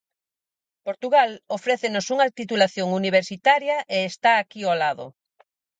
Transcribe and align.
Portugal 0.87 1.31
ofrécenos 1.57 2.05
unha 2.13 2.31
titulación 2.39 2.87
universitaria 3.01 3.77
e 3.95 3.97
está 4.11 4.31
aquí 4.37 4.61
ao 4.65 4.75
lado. 4.83 5.05